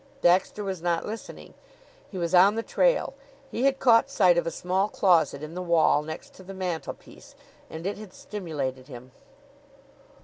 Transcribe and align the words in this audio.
Baxter 0.23 0.63
was 0.63 0.81
not 0.81 1.05
listening. 1.05 1.53
He 2.09 2.17
was 2.17 2.33
on 2.33 2.55
the 2.55 2.63
trail. 2.63 3.13
He 3.51 3.65
had 3.65 3.77
caught 3.77 4.09
sight 4.09 4.35
of 4.35 4.47
a 4.47 4.49
small 4.49 4.89
closet 4.89 5.43
in 5.43 5.53
the 5.53 5.61
wall, 5.61 6.01
next 6.01 6.33
to 6.33 6.43
the 6.43 6.55
mantelpiece, 6.55 7.35
and 7.69 7.85
it 7.85 7.99
had 7.99 8.11
stimulated 8.11 8.87
him. 8.87 9.11